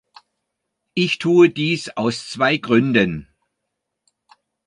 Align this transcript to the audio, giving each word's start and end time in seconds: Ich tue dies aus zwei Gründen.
Ich 0.95 1.19
tue 1.19 1.51
dies 1.51 1.89
aus 1.89 2.27
zwei 2.27 2.57
Gründen. 2.57 3.27